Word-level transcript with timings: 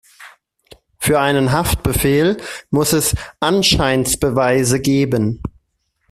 Für 0.97 1.19
einen 1.19 1.51
Haftbefehl 1.51 2.37
muss 2.71 2.91
es 2.91 3.13
Anscheinsbeweise 3.39 4.79
geben. 4.81 5.43